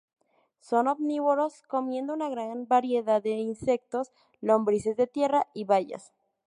Son 0.61 0.87
omnívoros, 0.87 1.61
comiendo 1.67 2.15
una 2.15 2.27
gran 2.27 2.67
variedad 2.67 3.21
de 3.21 3.37
insectos, 3.37 4.11
lombrices 4.39 4.97
de 4.97 5.05
tierra 5.05 5.45
y 5.53 5.65
bayas. 5.65 6.11